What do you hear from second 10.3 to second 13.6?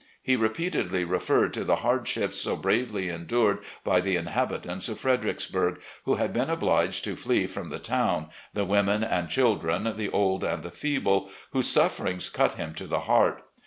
and the feeble, whose sufferings cut him to the heart.